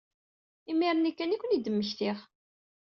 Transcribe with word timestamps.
Imir-nni 0.71 1.11
kan 1.13 1.33
ay 1.33 1.39
ken-id-mmektiɣ. 1.41 2.17